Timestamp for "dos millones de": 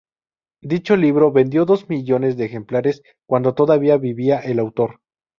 1.63-2.45